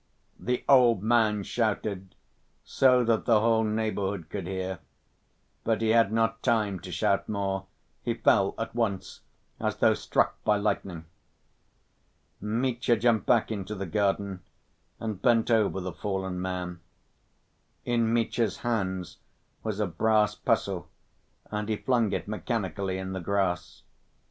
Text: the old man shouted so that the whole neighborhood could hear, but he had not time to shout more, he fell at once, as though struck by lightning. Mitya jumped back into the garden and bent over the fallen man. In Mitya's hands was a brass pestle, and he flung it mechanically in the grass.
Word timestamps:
the 0.39 0.65
old 0.67 1.03
man 1.03 1.43
shouted 1.43 2.15
so 2.63 3.03
that 3.03 3.25
the 3.25 3.39
whole 3.39 3.63
neighborhood 3.63 4.29
could 4.31 4.47
hear, 4.47 4.79
but 5.63 5.79
he 5.79 5.89
had 5.89 6.11
not 6.11 6.41
time 6.41 6.79
to 6.79 6.91
shout 6.91 7.29
more, 7.29 7.67
he 8.01 8.15
fell 8.15 8.55
at 8.57 8.73
once, 8.73 9.19
as 9.59 9.75
though 9.75 9.93
struck 9.93 10.43
by 10.43 10.57
lightning. 10.57 11.05
Mitya 12.39 12.95
jumped 12.95 13.27
back 13.27 13.51
into 13.51 13.75
the 13.75 13.85
garden 13.85 14.41
and 14.99 15.21
bent 15.21 15.51
over 15.51 15.79
the 15.79 15.93
fallen 15.93 16.41
man. 16.41 16.79
In 17.85 18.11
Mitya's 18.11 18.57
hands 18.65 19.17
was 19.61 19.79
a 19.79 19.85
brass 19.85 20.33
pestle, 20.33 20.87
and 21.51 21.69
he 21.69 21.75
flung 21.77 22.11
it 22.11 22.27
mechanically 22.27 22.97
in 22.97 23.13
the 23.13 23.21
grass. 23.21 23.83